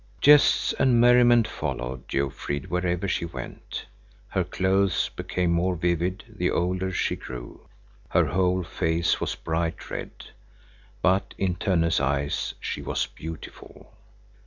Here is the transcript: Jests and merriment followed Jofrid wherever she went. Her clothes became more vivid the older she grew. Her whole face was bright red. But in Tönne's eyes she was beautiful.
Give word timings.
Jests 0.19 0.73
and 0.79 0.99
merriment 0.99 1.47
followed 1.47 2.07
Jofrid 2.07 2.71
wherever 2.71 3.07
she 3.07 3.23
went. 3.23 3.85
Her 4.29 4.43
clothes 4.43 5.09
became 5.15 5.51
more 5.51 5.75
vivid 5.75 6.23
the 6.27 6.49
older 6.49 6.91
she 6.91 7.15
grew. 7.15 7.67
Her 8.09 8.25
whole 8.25 8.63
face 8.63 9.21
was 9.21 9.35
bright 9.35 9.91
red. 9.91 10.09
But 11.03 11.35
in 11.37 11.55
Tönne's 11.55 11.99
eyes 11.99 12.55
she 12.59 12.81
was 12.81 13.05
beautiful. 13.05 13.93